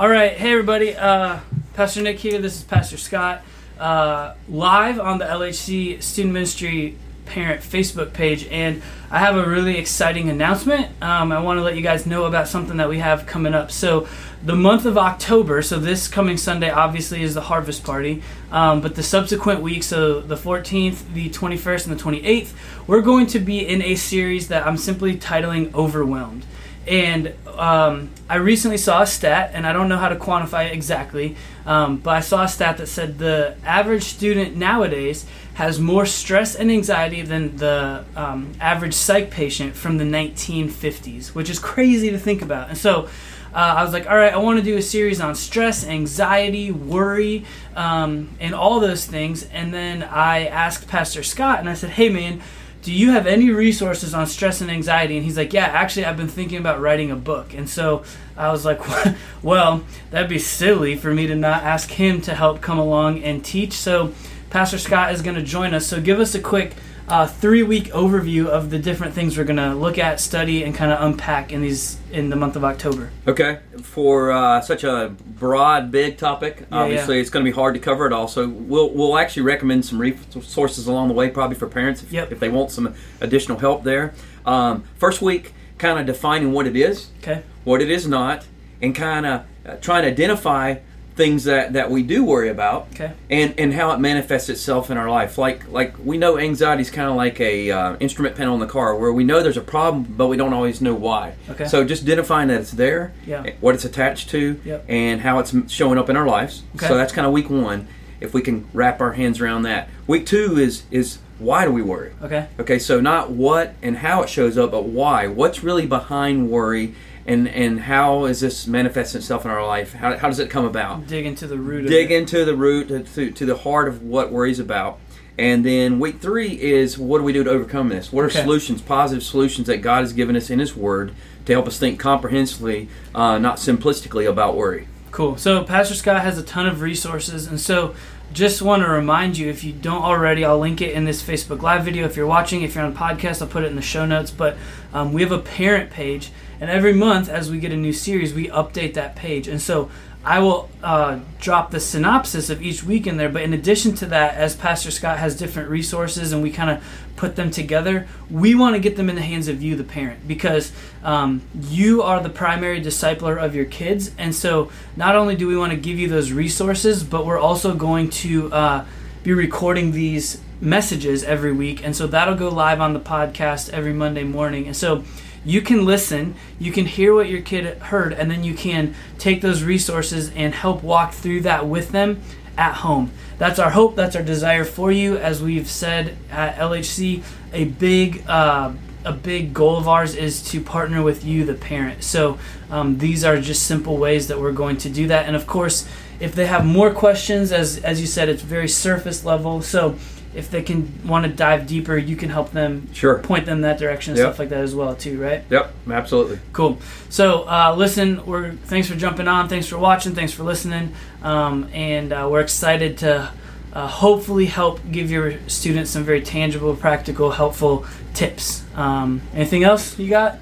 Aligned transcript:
All 0.00 0.08
right, 0.08 0.32
hey 0.32 0.52
everybody. 0.52 0.96
Uh, 0.96 1.40
Pastor 1.74 2.00
Nick 2.00 2.18
here. 2.18 2.40
This 2.40 2.56
is 2.56 2.64
Pastor 2.64 2.96
Scott. 2.96 3.42
Uh, 3.78 4.32
live 4.48 4.98
on 4.98 5.18
the 5.18 5.26
LHC 5.26 6.02
Student 6.02 6.32
Ministry 6.32 6.96
Parent 7.26 7.60
Facebook 7.60 8.14
page, 8.14 8.46
and 8.46 8.80
I 9.10 9.18
have 9.18 9.36
a 9.36 9.46
really 9.46 9.76
exciting 9.76 10.30
announcement. 10.30 10.86
Um, 11.02 11.32
I 11.32 11.42
want 11.42 11.58
to 11.58 11.62
let 11.62 11.76
you 11.76 11.82
guys 11.82 12.06
know 12.06 12.24
about 12.24 12.48
something 12.48 12.78
that 12.78 12.88
we 12.88 13.00
have 13.00 13.26
coming 13.26 13.52
up. 13.52 13.70
So, 13.70 14.08
the 14.42 14.56
month 14.56 14.86
of 14.86 14.96
October, 14.96 15.60
so 15.60 15.78
this 15.78 16.08
coming 16.08 16.38
Sunday, 16.38 16.70
obviously, 16.70 17.22
is 17.22 17.34
the 17.34 17.42
harvest 17.42 17.84
party, 17.84 18.22
um, 18.50 18.80
but 18.80 18.94
the 18.94 19.02
subsequent 19.02 19.60
week, 19.60 19.82
so 19.82 20.22
the 20.22 20.34
14th, 20.34 21.12
the 21.12 21.28
21st, 21.28 21.88
and 21.88 22.00
the 22.00 22.02
28th, 22.02 22.54
we're 22.86 23.02
going 23.02 23.26
to 23.26 23.38
be 23.38 23.68
in 23.68 23.82
a 23.82 23.96
series 23.96 24.48
that 24.48 24.66
I'm 24.66 24.78
simply 24.78 25.18
titling 25.18 25.74
Overwhelmed. 25.74 26.46
And 26.86 27.34
um, 27.46 28.10
I 28.28 28.36
recently 28.36 28.78
saw 28.78 29.02
a 29.02 29.06
stat, 29.06 29.50
and 29.54 29.66
I 29.66 29.72
don't 29.72 29.88
know 29.88 29.98
how 29.98 30.08
to 30.08 30.16
quantify 30.16 30.66
it 30.66 30.72
exactly, 30.72 31.36
um, 31.66 31.98
but 31.98 32.16
I 32.16 32.20
saw 32.20 32.44
a 32.44 32.48
stat 32.48 32.78
that 32.78 32.86
said 32.86 33.18
the 33.18 33.56
average 33.64 34.04
student 34.04 34.56
nowadays 34.56 35.26
has 35.54 35.78
more 35.78 36.06
stress 36.06 36.54
and 36.54 36.70
anxiety 36.70 37.22
than 37.22 37.56
the 37.58 38.04
um, 38.16 38.52
average 38.60 38.94
psych 38.94 39.30
patient 39.30 39.74
from 39.74 39.98
the 39.98 40.04
1950s, 40.04 41.34
which 41.34 41.50
is 41.50 41.58
crazy 41.58 42.10
to 42.10 42.18
think 42.18 42.40
about. 42.40 42.70
And 42.70 42.78
so 42.78 43.08
uh, 43.52 43.74
I 43.78 43.82
was 43.82 43.92
like, 43.92 44.08
all 44.08 44.16
right, 44.16 44.32
I 44.32 44.38
want 44.38 44.58
to 44.58 44.64
do 44.64 44.76
a 44.76 44.82
series 44.82 45.20
on 45.20 45.34
stress, 45.34 45.84
anxiety, 45.86 46.70
worry, 46.70 47.44
um, 47.74 48.30
and 48.40 48.54
all 48.54 48.80
those 48.80 49.04
things. 49.04 49.44
And 49.44 49.74
then 49.74 50.02
I 50.02 50.46
asked 50.46 50.88
Pastor 50.88 51.22
Scott, 51.22 51.58
and 51.58 51.68
I 51.68 51.74
said, 51.74 51.90
hey, 51.90 52.08
man, 52.08 52.40
do 52.82 52.92
you 52.92 53.10
have 53.10 53.26
any 53.26 53.50
resources 53.50 54.14
on 54.14 54.26
stress 54.26 54.60
and 54.60 54.70
anxiety? 54.70 55.16
And 55.16 55.24
he's 55.24 55.36
like, 55.36 55.52
yeah, 55.52 55.66
actually, 55.66 56.06
I've 56.06 56.16
been 56.16 56.28
thinking 56.28 56.58
about 56.58 56.80
writing 56.80 57.10
a 57.10 57.16
book. 57.16 57.52
And 57.52 57.68
so 57.68 58.04
I 58.36 58.50
was 58.50 58.64
like, 58.64 58.80
well, 59.42 59.84
that'd 60.10 60.30
be 60.30 60.38
silly 60.38 60.96
for 60.96 61.12
me 61.12 61.26
to 61.26 61.34
not 61.34 61.62
ask 61.62 61.90
him 61.90 62.20
to 62.22 62.34
help 62.34 62.60
come 62.60 62.78
along 62.78 63.22
and 63.22 63.44
teach. 63.44 63.74
So 63.74 64.14
Pastor 64.50 64.78
Scott 64.78 65.12
is 65.14 65.22
going 65.22 65.36
to 65.36 65.42
join 65.42 65.74
us. 65.74 65.86
So 65.86 66.00
give 66.00 66.18
us 66.18 66.34
a 66.34 66.40
quick 66.40 66.74
uh, 67.08 67.26
three 67.26 67.62
week 67.62 67.84
overview 67.86 68.46
of 68.46 68.70
the 68.70 68.78
different 68.78 69.14
things 69.14 69.36
we're 69.38 69.44
going 69.44 69.56
to 69.56 69.74
look 69.74 69.96
at, 69.98 70.20
study, 70.20 70.64
and 70.64 70.74
kind 70.74 70.92
of 70.92 71.00
unpack 71.02 71.52
in 71.52 71.60
these 71.62 71.98
in 72.12 72.30
the 72.30 72.36
month 72.36 72.56
of 72.56 72.64
October. 72.64 73.10
Okay, 73.28 73.60
for 73.82 74.32
uh, 74.32 74.60
such 74.60 74.82
a 74.84 75.14
broad, 75.24 75.90
big 75.92 76.18
topic, 76.18 76.60
Yeah, 76.70 76.78
obviously 76.78 77.16
yeah. 77.16 77.20
it's 77.20 77.30
going 77.30 77.44
to 77.44 77.50
be 77.50 77.54
hard 77.54 77.74
to 77.74 77.80
cover 77.80 78.06
it 78.06 78.12
all. 78.12 78.26
So 78.28 78.48
we'll 78.48 78.90
we'll 78.90 79.16
actually 79.18 79.42
recommend 79.42 79.84
some 79.84 80.00
resources 80.00 80.86
along 80.88 81.08
the 81.08 81.14
way, 81.14 81.30
probably 81.30 81.56
for 81.56 81.68
parents 81.68 82.02
if, 82.02 82.12
Yep. 82.12 82.32
if 82.32 82.40
they 82.40 82.48
want 82.48 82.70
some 82.72 82.94
additional 83.20 83.58
help 83.58 83.84
there. 83.84 84.14
Um, 84.46 84.84
first 84.96 85.22
week, 85.22 85.52
kind 85.78 85.98
of 85.98 86.06
defining 86.06 86.52
what 86.52 86.66
it 86.66 86.76
is, 86.76 87.10
Okay. 87.22 87.42
what 87.64 87.80
it 87.80 87.90
is 87.90 88.06
not, 88.06 88.46
and 88.82 88.94
kind 88.94 89.26
of 89.26 89.44
uh, 89.66 89.76
trying 89.76 90.02
to 90.02 90.08
identify 90.08 90.76
things 91.20 91.44
that, 91.44 91.74
that 91.74 91.90
we 91.90 92.02
do 92.02 92.24
worry 92.24 92.48
about 92.48 92.88
Okay. 92.94 93.12
and 93.28 93.52
and 93.58 93.74
how 93.74 93.90
it 93.92 93.98
manifests 94.00 94.48
itself 94.48 94.90
in 94.90 94.96
our 94.96 95.10
life 95.10 95.36
like 95.36 95.68
like 95.70 95.92
we 96.02 96.16
know 96.16 96.38
anxiety 96.38 96.80
is 96.80 96.90
kind 96.90 97.10
of 97.10 97.14
like 97.14 97.38
a 97.40 97.70
uh, 97.70 97.96
instrument 98.00 98.34
panel 98.36 98.54
in 98.54 98.60
the 98.60 98.66
car 98.66 98.96
where 98.96 99.12
we 99.12 99.22
know 99.22 99.42
there's 99.42 99.58
a 99.58 99.60
problem 99.76 100.04
but 100.16 100.28
we 100.28 100.38
don't 100.38 100.54
always 100.54 100.80
know 100.80 100.94
why 100.94 101.34
Okay. 101.50 101.66
so 101.66 101.84
just 101.84 102.04
identifying 102.04 102.48
that 102.48 102.62
it's 102.62 102.70
there 102.70 103.12
Yeah. 103.26 103.50
what 103.60 103.74
it's 103.74 103.84
attached 103.84 104.30
to 104.30 104.58
Yep. 104.64 104.86
and 104.88 105.20
how 105.20 105.40
it's 105.40 105.54
showing 105.70 105.98
up 105.98 106.08
in 106.08 106.16
our 106.16 106.26
lives 106.26 106.62
Okay. 106.76 106.86
so 106.88 106.96
that's 106.96 107.12
kind 107.12 107.26
of 107.26 107.34
week 107.34 107.50
one 107.50 107.86
if 108.18 108.32
we 108.32 108.40
can 108.40 108.66
wrap 108.72 109.02
our 109.02 109.12
hands 109.12 109.42
around 109.42 109.62
that 109.64 109.90
week 110.06 110.24
two 110.24 110.56
is 110.58 110.84
is 110.90 111.18
why 111.38 111.66
do 111.66 111.70
we 111.70 111.82
worry 111.82 112.12
Okay. 112.22 112.46
Okay, 112.58 112.78
so 112.78 112.98
not 113.00 113.30
what 113.30 113.74
and 113.82 113.98
how 113.98 114.22
it 114.22 114.28
shows 114.30 114.56
up, 114.58 114.70
but 114.72 114.84
why. 114.84 115.26
What's 115.26 115.62
really 115.64 115.86
behind 115.86 116.50
worry, 116.50 116.94
and 117.26 117.48
and 117.48 117.80
how 117.80 118.24
is 118.24 118.40
this 118.40 118.66
manifest 118.66 119.14
itself 119.14 119.44
in 119.44 119.50
our 119.50 119.66
life? 119.66 119.92
How, 119.94 120.16
how 120.16 120.28
does 120.28 120.38
it 120.38 120.50
come 120.50 120.64
about? 120.64 121.06
Dig 121.06 121.26
into 121.26 121.46
the 121.46 121.58
root 121.58 121.86
Dig 121.88 122.06
of 122.06 122.12
it. 122.12 122.16
into 122.18 122.44
the 122.44 122.54
root, 122.56 122.88
to, 122.88 123.02
to, 123.02 123.30
to 123.30 123.46
the 123.46 123.56
heart 123.56 123.88
of 123.88 124.02
what 124.02 124.30
worries 124.32 124.58
about. 124.58 124.98
And 125.38 125.64
then 125.64 126.00
week 126.00 126.20
three 126.20 126.60
is 126.60 126.98
what 126.98 127.18
do 127.18 127.24
we 127.24 127.32
do 127.32 127.42
to 127.44 127.50
overcome 127.50 127.88
this? 127.88 128.12
What 128.12 128.22
are 128.24 128.28
Okay. 128.28 128.42
solutions, 128.42 128.82
positive 128.82 129.22
solutions 129.24 129.66
that 129.68 129.78
God 129.78 130.00
has 130.00 130.12
given 130.12 130.36
us 130.36 130.50
in 130.50 130.58
His 130.58 130.76
Word 130.76 131.12
to 131.46 131.52
help 131.52 131.66
us 131.66 131.78
think 131.78 131.98
comprehensively, 131.98 132.88
uh, 133.14 133.38
not 133.38 133.56
simplistically 133.56 134.28
about 134.28 134.54
worry? 134.56 134.86
Cool. 135.10 135.36
So 135.38 135.64
Pastor 135.64 135.94
Scott 135.94 136.20
has 136.22 136.36
a 136.38 136.42
ton 136.42 136.66
of 136.66 136.82
resources, 136.82 137.46
and 137.46 137.58
so 137.58 137.94
just 138.32 138.62
want 138.62 138.82
to 138.82 138.88
remind 138.88 139.38
you 139.38 139.48
if 139.48 139.64
you 139.64 139.72
don't 139.72 140.02
already, 140.02 140.44
I'll 140.44 140.58
link 140.58 140.80
it 140.82 140.92
in 140.92 141.04
this 141.04 141.20
Facebook 141.22 141.62
Live 141.62 141.84
video. 141.84 142.04
If 142.04 142.16
you're 142.16 142.26
watching, 142.28 142.62
if 142.62 142.74
you're 142.76 142.84
on 142.84 142.94
podcast, 142.94 143.40
I'll 143.42 143.48
put 143.48 143.64
it 143.64 143.68
in 143.68 143.76
the 143.76 143.82
show 143.82 144.04
notes. 144.06 144.30
But 144.30 144.56
um, 144.92 145.12
we 145.12 145.22
have 145.22 145.32
a 145.32 145.38
parent 145.38 145.90
page, 145.90 146.30
and 146.60 146.70
every 146.70 146.92
month 146.92 147.28
as 147.28 147.50
we 147.50 147.58
get 147.58 147.72
a 147.72 147.76
new 147.76 147.92
series, 147.92 148.34
we 148.34 148.48
update 148.48 148.94
that 148.94 149.16
page. 149.16 149.48
And 149.48 149.60
so 149.60 149.90
I 150.22 150.40
will 150.40 150.68
uh, 150.82 151.20
drop 151.40 151.70
the 151.70 151.80
synopsis 151.80 152.50
of 152.50 152.60
each 152.60 152.84
week 152.84 153.06
in 153.06 153.16
there. 153.16 153.30
But 153.30 153.42
in 153.42 153.54
addition 153.54 153.94
to 153.96 154.06
that, 154.06 154.34
as 154.34 154.54
Pastor 154.54 154.90
Scott 154.90 155.18
has 155.18 155.34
different 155.34 155.70
resources 155.70 156.32
and 156.32 156.42
we 156.42 156.50
kind 156.50 156.70
of 156.70 156.84
put 157.16 157.36
them 157.36 157.50
together, 157.50 158.06
we 158.30 158.54
want 158.54 158.74
to 158.74 158.80
get 158.80 158.96
them 158.96 159.08
in 159.08 159.16
the 159.16 159.22
hands 159.22 159.48
of 159.48 159.62
you, 159.62 159.76
the 159.76 159.84
parent, 159.84 160.28
because 160.28 160.72
um, 161.02 161.40
you 161.68 162.02
are 162.02 162.22
the 162.22 162.28
primary 162.28 162.82
discipler 162.82 163.42
of 163.42 163.54
your 163.54 163.64
kids. 163.64 164.10
And 164.18 164.34
so 164.34 164.70
not 164.94 165.16
only 165.16 165.36
do 165.36 165.46
we 165.46 165.56
want 165.56 165.72
to 165.72 165.78
give 165.78 165.98
you 165.98 166.08
those 166.08 166.32
resources, 166.32 167.02
but 167.02 167.24
we're 167.24 167.38
also 167.38 167.74
going 167.74 168.10
to 168.10 168.52
uh, 168.52 168.84
be 169.22 169.32
recording 169.32 169.92
these 169.92 170.40
messages 170.60 171.24
every 171.24 171.52
week. 171.52 171.84
And 171.84 171.94
so 171.94 172.06
that'll 172.06 172.34
go 172.34 172.48
live 172.48 172.80
on 172.80 172.92
the 172.92 173.00
podcast 173.00 173.70
every 173.70 173.92
Monday 173.92 174.24
morning. 174.24 174.66
And 174.66 174.76
so 174.76 175.04
you 175.44 175.62
can 175.62 175.84
listen, 175.84 176.34
you 176.58 176.72
can 176.72 176.86
hear 176.86 177.14
what 177.14 177.28
your 177.28 177.40
kid 177.40 177.78
heard, 177.78 178.12
and 178.12 178.30
then 178.30 178.44
you 178.44 178.54
can 178.54 178.94
take 179.18 179.40
those 179.40 179.62
resources 179.62 180.30
and 180.34 180.54
help 180.54 180.82
walk 180.82 181.14
through 181.14 181.40
that 181.42 181.66
with 181.66 181.90
them 181.90 182.20
at 182.58 182.74
home. 182.76 183.10
That's 183.38 183.58
our 183.58 183.70
hope, 183.70 183.96
that's 183.96 184.14
our 184.16 184.22
desire 184.22 184.64
for 184.64 184.92
you. 184.92 185.16
As 185.16 185.42
we've 185.42 185.68
said 185.68 186.16
at 186.30 186.56
LHC, 186.56 187.22
a 187.52 187.64
big 187.64 188.22
uh, 188.28 188.72
a 189.04 189.12
big 189.12 189.54
goal 189.54 189.76
of 189.76 189.88
ours 189.88 190.14
is 190.14 190.42
to 190.50 190.60
partner 190.60 191.02
with 191.02 191.24
you, 191.24 191.44
the 191.44 191.54
parent. 191.54 192.04
So 192.04 192.38
um, 192.70 192.98
these 192.98 193.24
are 193.24 193.40
just 193.40 193.64
simple 193.66 193.96
ways 193.96 194.28
that 194.28 194.38
we're 194.38 194.52
going 194.52 194.76
to 194.78 194.90
do 194.90 195.06
that. 195.08 195.26
And 195.26 195.34
of 195.36 195.46
course, 195.46 195.88
if 196.20 196.34
they 196.34 196.46
have 196.46 196.66
more 196.66 196.92
questions, 196.92 197.50
as 197.52 197.78
as 197.78 198.00
you 198.00 198.06
said, 198.06 198.28
it's 198.28 198.42
very 198.42 198.68
surface 198.68 199.24
level. 199.24 199.62
So 199.62 199.96
if 200.34 200.48
they 200.50 200.62
can 200.62 200.92
want 201.04 201.26
to 201.26 201.32
dive 201.32 201.66
deeper, 201.66 201.96
you 201.96 202.14
can 202.14 202.28
help 202.28 202.52
them 202.52 202.86
Sure. 202.92 203.18
point 203.18 203.46
them 203.46 203.62
that 203.62 203.78
direction 203.78 204.12
and 204.12 204.18
Yep. 204.18 204.26
stuff 204.28 204.38
like 204.38 204.48
that 204.50 204.60
as 204.60 204.74
well 204.74 204.94
too, 204.94 205.20
right? 205.20 205.42
Yep, 205.50 205.72
absolutely. 205.90 206.38
Cool. 206.52 206.78
So 207.08 207.48
uh, 207.48 207.74
listen, 207.76 208.24
we're 208.26 208.52
thanks 208.52 208.86
for 208.88 208.94
jumping 208.94 209.26
on, 209.26 209.48
thanks 209.48 209.66
for 209.66 209.78
watching, 209.78 210.14
thanks 210.14 210.32
for 210.32 210.44
listening, 210.44 210.92
um, 211.22 211.68
and 211.72 212.12
uh, 212.12 212.28
we're 212.30 212.42
excited 212.42 212.98
to 212.98 213.30
uh, 213.72 213.86
hopefully 213.86 214.46
help 214.46 214.80
give 214.90 215.10
your 215.10 215.38
students 215.48 215.90
some 215.90 216.04
very 216.04 216.22
tangible, 216.22 216.74
practical, 216.74 217.30
helpful 217.30 217.86
tips. 218.14 218.64
Um, 218.74 219.22
anything 219.34 219.64
else 219.64 219.98
you 219.98 220.10
got? 220.10 220.38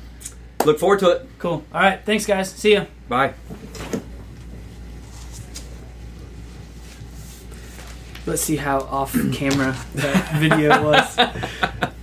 Look 0.65 0.79
forward 0.79 1.01
to 1.01 1.11
it. 1.11 1.29
Cool. 1.39 1.65
All 1.73 1.81
right. 1.81 2.01
Thanks, 2.05 2.27
guys. 2.27 2.51
See 2.51 2.75
ya. 2.75 2.87
Bye. 3.09 3.35
Let's 8.27 8.43
see 8.43 8.57
how 8.57 8.81
off 8.81 9.17
camera 9.33 9.77
that 9.95 10.35
video 10.35 10.83
was. 10.83 11.19